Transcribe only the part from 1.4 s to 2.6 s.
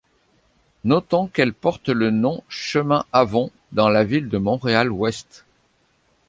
porte le nom